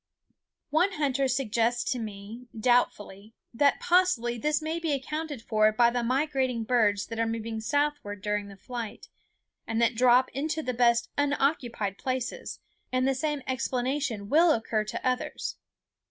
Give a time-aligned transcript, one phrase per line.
[0.71, 6.01] One hunter suggests to me, doubtfully, that possibly this may be accounted for by the
[6.01, 9.09] migrating birds that are moving southward during the flight,
[9.67, 12.57] and that drop into the best unoccupied places;
[12.91, 15.57] and the same explanation will occur to others.